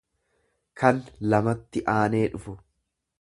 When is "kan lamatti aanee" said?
0.81-2.25